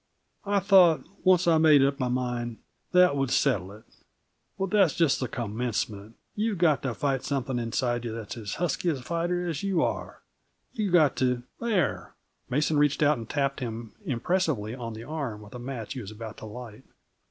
I 0.45 0.59
thought, 0.59 1.01
once 1.23 1.45
I 1.47 1.59
made 1.59 1.83
up 1.83 1.99
my 1.99 2.07
mind, 2.07 2.57
that 2.91 3.15
would 3.15 3.29
settle 3.29 3.71
it. 3.71 3.83
But 4.57 4.71
that's 4.71 4.95
just 4.95 5.19
the 5.19 5.27
commencement; 5.27 6.15
you've 6.33 6.57
got 6.57 6.81
to 6.81 6.95
fight 6.95 7.23
something 7.23 7.59
inside 7.59 7.97
of 7.97 8.05
you 8.05 8.11
that's 8.13 8.35
as 8.35 8.55
husky 8.55 8.89
a 8.89 8.95
fighter 8.95 9.47
as 9.47 9.61
you 9.61 9.83
are. 9.83 10.23
You've 10.73 10.93
got 10.93 11.15
to" 11.17 11.43
"There!" 11.61 12.15
Mason 12.49 12.79
reached 12.79 13.03
out 13.03 13.19
and 13.19 13.29
tapped 13.29 13.59
him 13.59 13.93
impressively 14.03 14.73
on 14.73 14.93
the 14.93 15.03
arm 15.03 15.41
with 15.41 15.53
a 15.53 15.59
match 15.59 15.93
he 15.93 16.01
was 16.01 16.09
about 16.09 16.37
to 16.37 16.47
light. 16.47 16.81